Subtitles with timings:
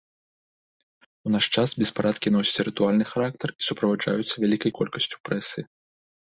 [1.27, 5.59] У наш час беспарадкі носяць рытуальны характар і суправаджаюцца вялікай колькасцю прэсы.